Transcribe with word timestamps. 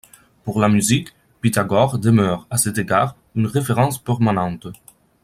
Pour 0.45 0.59
la 0.59 0.67
musique, 0.67 1.13
Pythagore 1.41 1.99
demeure, 1.99 2.47
à 2.49 2.57
cet 2.57 2.79
égard, 2.79 3.15
une 3.35 3.45
référence 3.45 3.99
permanente. 4.03 4.65